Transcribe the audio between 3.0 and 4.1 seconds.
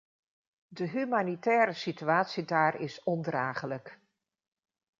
ondraaglijk.